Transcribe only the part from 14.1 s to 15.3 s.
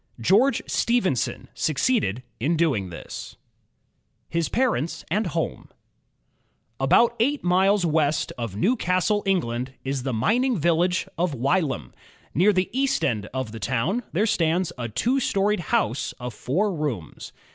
there stands a two